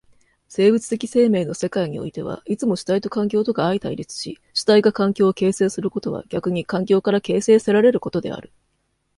[0.47, 8.51] 生物的生命の世界においてはいつも主体と環境とが相対立し、主体が環境を形成することは逆に環境から形成せられることである。